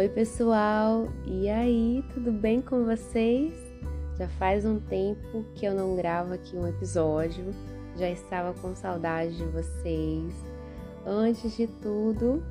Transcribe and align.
Oi, 0.00 0.08
pessoal! 0.08 1.08
E 1.26 1.46
aí, 1.50 2.02
tudo 2.14 2.32
bem 2.32 2.62
com 2.62 2.86
vocês? 2.86 3.52
Já 4.16 4.26
faz 4.28 4.64
um 4.64 4.80
tempo 4.80 5.44
que 5.54 5.66
eu 5.66 5.74
não 5.74 5.94
gravo 5.94 6.32
aqui 6.32 6.56
um 6.56 6.66
episódio, 6.66 7.54
já 7.98 8.08
estava 8.08 8.54
com 8.62 8.74
saudade 8.74 9.36
de 9.36 9.44
vocês. 9.44 10.32
Antes 11.04 11.54
de 11.54 11.66
tudo, 11.66 12.42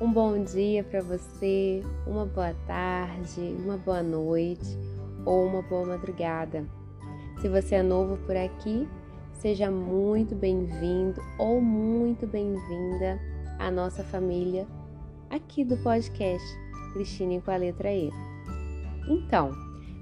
um 0.00 0.12
bom 0.12 0.42
dia 0.42 0.82
para 0.82 1.00
você, 1.00 1.80
uma 2.08 2.26
boa 2.26 2.52
tarde, 2.66 3.54
uma 3.64 3.76
boa 3.76 4.02
noite 4.02 4.76
ou 5.24 5.46
uma 5.46 5.62
boa 5.62 5.86
madrugada. 5.86 6.66
Se 7.40 7.48
você 7.48 7.76
é 7.76 7.82
novo 7.84 8.16
por 8.26 8.36
aqui, 8.36 8.88
seja 9.34 9.70
muito 9.70 10.34
bem-vindo 10.34 11.22
ou 11.38 11.60
muito 11.60 12.26
bem-vinda 12.26 13.20
à 13.60 13.70
nossa 13.70 14.02
família 14.02 14.66
aqui 15.30 15.64
do 15.64 15.76
podcast 15.76 16.69
Cristine 16.92 17.40
com 17.40 17.50
a 17.50 17.56
letra 17.56 17.92
E. 17.92 18.10
Então, 19.08 19.50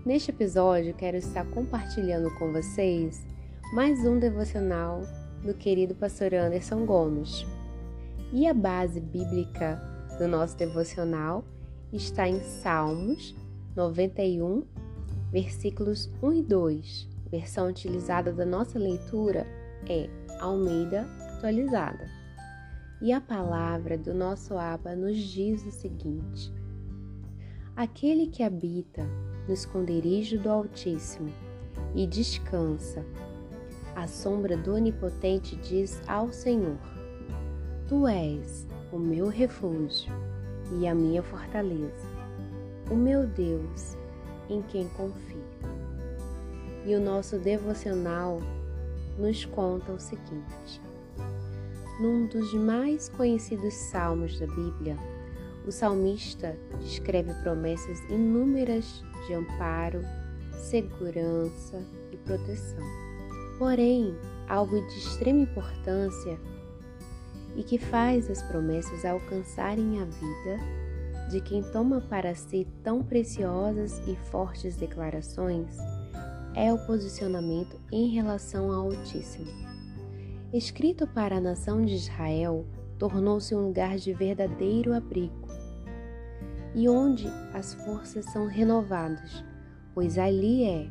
neste 0.05 0.31
episódio 0.31 0.95
quero 0.95 1.17
estar 1.17 1.45
compartilhando 1.51 2.31
com 2.39 2.53
vocês 2.53 3.23
mais 3.73 4.05
um 4.07 4.19
devocional 4.19 5.03
do 5.45 5.55
querido 5.55 5.95
pastor 5.95 6.35
Anderson 6.35 6.85
Gomes. 6.85 7.47
E 8.33 8.47
a 8.47 8.55
base 8.55 9.01
bíblica 9.01 9.81
do 10.19 10.27
nosso 10.27 10.57
devocional 10.57 11.45
está 11.93 12.29
em 12.29 12.41
Salmos 12.41 13.35
91, 13.77 14.65
versículos 15.31 16.11
1 16.23 16.33
e 16.33 16.43
2. 16.43 17.09
A 17.27 17.31
versão 17.31 17.69
utilizada 17.69 18.33
da 18.33 18.45
nossa 18.45 18.79
leitura 18.79 19.47
é 19.89 20.09
Almeida 20.41 21.07
atualizada. 21.37 22.09
E 23.01 23.13
a 23.13 23.21
palavra 23.21 23.97
do 23.97 24.13
nosso 24.13 24.59
Aba 24.59 24.97
nos 24.97 25.17
diz 25.17 25.65
o 25.65 25.71
seguinte: 25.71 26.53
Aquele 27.79 28.27
que 28.27 28.43
habita 28.43 29.05
no 29.47 29.55
esconderijo 29.55 30.37
do 30.37 30.51
Altíssimo 30.51 31.33
e 31.95 32.09
descansa, 32.09 33.07
à 33.95 34.09
sombra 34.09 34.57
do 34.57 34.75
Onipotente 34.75 35.55
diz 35.55 36.03
ao 36.09 36.33
Senhor: 36.33 36.77
Tu 37.87 38.09
és 38.09 38.67
o 38.91 38.99
meu 38.99 39.29
refúgio 39.29 40.13
e 40.81 40.89
a 40.89 40.93
minha 40.93 41.23
fortaleza, 41.23 42.05
o 42.91 42.97
meu 42.97 43.29
Deus 43.29 43.97
em 44.51 44.61
quem 44.61 44.89
confio. 44.89 45.47
E 46.85 46.97
o 46.97 47.01
nosso 47.01 47.39
devocional 47.39 48.41
nos 49.17 49.45
conta 49.45 49.93
o 49.93 50.01
seguinte: 50.01 50.83
num 52.01 52.27
dos 52.27 52.53
mais 52.55 53.09
conhecidos 53.09 53.73
salmos 53.75 54.37
da 54.41 54.49
Bíblia, 54.49 54.97
o 55.67 55.73
salmista 55.73 56.57
descreve 56.81 57.33
promessas 57.43 58.01
inúmeras 58.09 59.03
de 59.27 59.35
amparo, 59.35 60.01
segurança 60.53 61.83
e 62.13 62.17
proteção. 62.17 62.85
Porém, 63.59 64.17
algo 64.49 64.81
de 64.81 64.99
extrema 64.99 65.41
importância 65.41 66.39
e 67.57 67.63
que 67.63 67.79
faz 67.79 68.31
as 68.31 68.43
promessas 68.43 69.05
alcançarem 69.05 70.01
a 70.01 70.05
vida 70.05 71.29
de 71.31 71.41
quem 71.41 71.63
toma 71.63 72.01
para 72.01 72.35
si 72.35 72.67
tão 72.83 73.03
preciosas 73.03 74.01
e 74.07 74.17
fortes 74.31 74.77
declarações 74.77 75.77
é 76.55 76.73
o 76.73 76.79
posicionamento 76.87 77.79
em 77.93 78.09
relação 78.09 78.73
ao 78.73 78.87
Altíssimo. 78.87 79.47
Escrito 80.53 81.07
para 81.07 81.37
a 81.37 81.41
nação 81.41 81.85
de 81.85 81.95
Israel, 81.95 82.65
tornou-se 82.99 83.55
um 83.55 83.67
lugar 83.67 83.97
de 83.97 84.13
verdadeiro 84.15 84.95
abrigo 84.95 85.48
e 86.79 86.89
onde 86.89 87.27
as 87.53 87.75
forças 87.75 88.25
são 88.27 88.47
renovadas, 88.47 89.45
pois 89.93 90.17
ali 90.17 90.63
é 90.63 90.89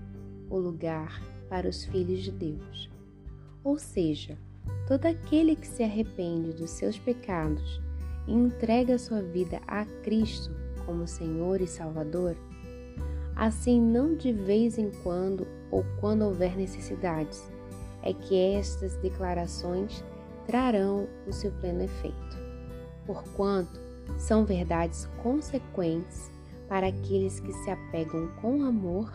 o 0.50 0.58
lugar 0.58 1.22
para 1.48 1.66
os 1.66 1.86
filhos 1.86 2.24
de 2.24 2.30
Deus. 2.30 2.90
Ou 3.64 3.80
seja, 3.80 4.38
todo 4.86 5.06
aquele 5.06 5.56
que 5.56 5.66
se 5.66 5.84
arrepende 5.84 6.52
dos 6.52 6.72
seus 6.72 7.00
pecados 7.00 7.82
e 8.28 8.34
entrega 8.34 8.98
sua 8.98 9.22
vida 9.22 9.62
a 9.66 9.86
Cristo 10.04 10.54
como 10.86 11.08
Senhor 11.08 11.62
e 11.62 11.68
Salvador, 11.68 12.36
assim 13.34 13.80
não 13.80 14.14
de 14.14 14.34
vez 14.34 14.78
em 14.78 14.92
quando 15.04 15.48
ou 15.72 15.86
quando 16.02 16.24
houver 16.24 16.58
necessidades, 16.58 17.50
é 18.04 18.12
que 18.12 18.38
estas 18.38 18.98
declarações 18.98 20.04
trarão 20.46 21.08
o 21.26 21.32
seu 21.32 21.50
pleno 21.62 21.84
efeito. 21.84 22.38
Porquanto 23.06 23.87
são 24.18 24.46
verdades 24.46 25.08
consequentes 25.22 26.32
para 26.68 26.88
aqueles 26.88 27.40
que 27.40 27.54
se 27.54 27.70
apegam 27.70 28.28
com 28.42 28.64
amor 28.64 29.12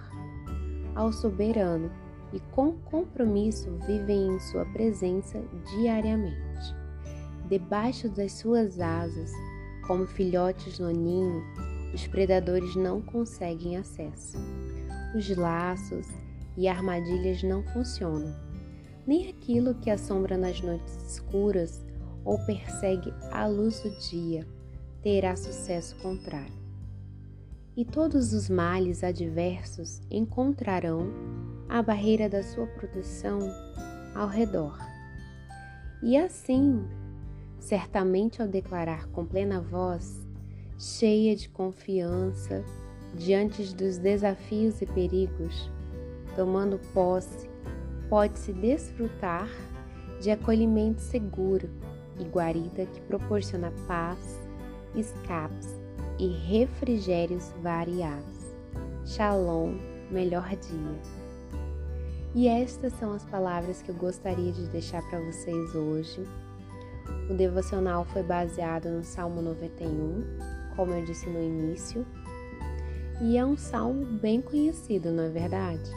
ao 0.94 1.12
soberano 1.12 1.90
e 2.32 2.40
com 2.52 2.72
compromisso 2.84 3.70
vivem 3.86 4.28
em 4.28 4.40
sua 4.40 4.64
presença 4.66 5.42
diariamente. 5.70 6.74
Debaixo 7.48 8.08
das 8.08 8.32
suas 8.32 8.80
asas, 8.80 9.30
como 9.86 10.06
filhotes 10.06 10.78
no 10.78 10.90
ninho, 10.90 11.42
os 11.92 12.06
predadores 12.06 12.74
não 12.74 13.02
conseguem 13.02 13.76
acesso. 13.76 14.38
Os 15.14 15.28
laços 15.36 16.06
e 16.56 16.66
armadilhas 16.66 17.42
não 17.42 17.62
funcionam. 17.64 18.34
Nem 19.06 19.28
aquilo 19.28 19.74
que 19.74 19.90
assombra 19.90 20.38
nas 20.38 20.60
noites 20.62 21.12
escuras 21.12 21.84
ou 22.24 22.38
persegue 22.46 23.12
à 23.30 23.46
luz 23.46 23.80
do 23.80 23.90
dia 23.98 24.46
terá 25.02 25.34
sucesso 25.36 25.96
contrário. 25.96 26.62
E 27.76 27.84
todos 27.84 28.32
os 28.32 28.48
males 28.48 29.02
adversos 29.02 30.00
encontrarão 30.10 31.10
a 31.68 31.82
barreira 31.82 32.28
da 32.28 32.42
sua 32.42 32.66
proteção 32.66 33.40
ao 34.14 34.28
redor. 34.28 34.78
E 36.02 36.16
assim, 36.16 36.84
certamente 37.58 38.42
ao 38.42 38.48
declarar 38.48 39.06
com 39.08 39.24
plena 39.24 39.60
voz, 39.60 40.26
cheia 40.78 41.34
de 41.34 41.48
confiança 41.48 42.64
diante 43.14 43.74
dos 43.74 43.98
desafios 43.98 44.82
e 44.82 44.86
perigos, 44.86 45.70
tomando 46.34 46.78
posse, 46.92 47.48
pode-se 48.08 48.52
desfrutar 48.52 49.48
de 50.20 50.30
acolhimento 50.30 51.00
seguro 51.00 51.70
e 52.18 52.24
guarida 52.24 52.84
que 52.86 53.00
proporciona 53.02 53.72
paz, 53.86 54.41
escapes 54.94 55.68
e 56.18 56.28
refrigérios 56.28 57.52
variados. 57.62 58.54
Shalom, 59.04 59.74
melhor 60.10 60.48
dia. 60.48 61.22
E 62.34 62.48
estas 62.48 62.92
são 62.94 63.12
as 63.12 63.24
palavras 63.24 63.82
que 63.82 63.90
eu 63.90 63.94
gostaria 63.94 64.52
de 64.52 64.66
deixar 64.68 65.02
para 65.10 65.20
vocês 65.20 65.74
hoje. 65.74 66.26
O 67.28 67.34
devocional 67.34 68.04
foi 68.06 68.22
baseado 68.22 68.88
no 68.88 69.02
Salmo 69.02 69.42
91, 69.42 70.24
como 70.76 70.92
eu 70.92 71.04
disse 71.04 71.28
no 71.28 71.42
início, 71.42 72.06
e 73.20 73.36
é 73.36 73.44
um 73.44 73.56
salmo 73.56 74.04
bem 74.04 74.40
conhecido, 74.40 75.12
não 75.12 75.24
é 75.24 75.28
verdade? 75.28 75.90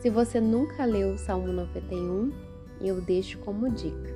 Se 0.00 0.10
você 0.10 0.40
nunca 0.40 0.84
leu 0.84 1.14
o 1.14 1.18
Salmo 1.18 1.52
91, 1.52 2.32
eu 2.80 3.00
deixo 3.00 3.38
como 3.38 3.70
dica. 3.70 4.14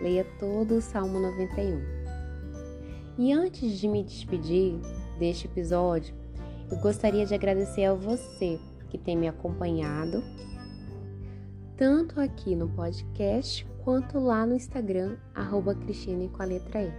Leia 0.00 0.24
todo 0.38 0.76
o 0.76 0.80
Salmo 0.80 1.18
91. 1.18 2.01
E 3.18 3.30
antes 3.32 3.78
de 3.78 3.86
me 3.86 4.02
despedir 4.02 4.74
deste 5.18 5.46
episódio, 5.46 6.14
eu 6.70 6.78
gostaria 6.78 7.26
de 7.26 7.34
agradecer 7.34 7.84
a 7.84 7.92
você 7.92 8.58
que 8.88 8.96
tem 8.96 9.16
me 9.16 9.28
acompanhado, 9.28 10.22
tanto 11.76 12.18
aqui 12.18 12.56
no 12.56 12.68
podcast 12.70 13.66
quanto 13.84 14.18
lá 14.18 14.46
no 14.46 14.54
Instagram, 14.54 15.16
arroba 15.34 15.74
Cristine 15.74 16.30
com 16.30 16.42
a 16.42 16.46
letra 16.46 16.82
E. 16.82 16.92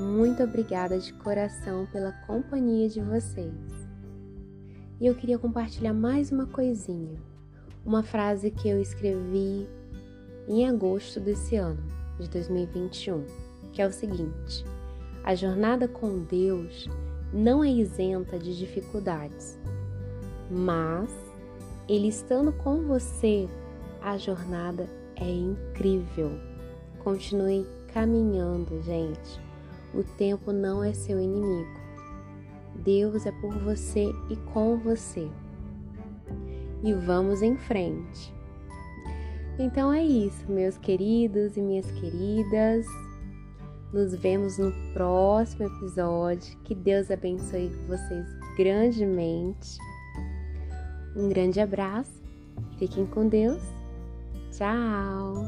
Muito 0.00 0.44
obrigada 0.44 0.98
de 0.98 1.12
coração 1.14 1.86
pela 1.86 2.12
companhia 2.26 2.88
de 2.88 3.00
vocês. 3.00 3.52
E 5.00 5.06
eu 5.06 5.14
queria 5.16 5.38
compartilhar 5.38 5.94
mais 5.94 6.30
uma 6.30 6.46
coisinha, 6.46 7.20
uma 7.84 8.04
frase 8.04 8.52
que 8.52 8.68
eu 8.68 8.80
escrevi 8.80 9.68
em 10.46 10.68
agosto 10.68 11.18
desse 11.18 11.56
ano, 11.56 11.82
de 12.20 12.28
2021, 12.28 13.24
que 13.72 13.82
é 13.82 13.86
o 13.86 13.92
seguinte: 13.92 14.64
a 15.28 15.34
jornada 15.34 15.86
com 15.86 16.20
Deus 16.20 16.88
não 17.30 17.62
é 17.62 17.68
isenta 17.68 18.38
de 18.38 18.56
dificuldades, 18.56 19.60
mas 20.50 21.14
Ele 21.86 22.08
estando 22.08 22.50
com 22.50 22.80
você, 22.86 23.46
a 24.00 24.16
jornada 24.16 24.88
é 25.16 25.30
incrível. 25.30 26.30
Continue 27.00 27.66
caminhando, 27.92 28.80
gente. 28.80 29.38
O 29.92 30.02
tempo 30.02 30.50
não 30.50 30.82
é 30.82 30.94
seu 30.94 31.20
inimigo. 31.20 31.78
Deus 32.76 33.26
é 33.26 33.32
por 33.32 33.52
você 33.58 34.10
e 34.30 34.36
com 34.54 34.78
você. 34.78 35.28
E 36.82 36.94
vamos 36.94 37.42
em 37.42 37.54
frente. 37.54 38.34
Então 39.58 39.92
é 39.92 40.02
isso, 40.02 40.50
meus 40.50 40.78
queridos 40.78 41.58
e 41.58 41.60
minhas 41.60 41.90
queridas. 41.90 42.86
Nos 43.92 44.14
vemos 44.14 44.58
no 44.58 44.72
próximo 44.92 45.66
episódio. 45.66 46.56
Que 46.64 46.74
Deus 46.74 47.10
abençoe 47.10 47.68
vocês 47.86 48.26
grandemente. 48.56 49.78
Um 51.16 51.28
grande 51.28 51.60
abraço. 51.60 52.22
Fiquem 52.78 53.06
com 53.06 53.26
Deus. 53.26 53.62
Tchau. 54.52 55.44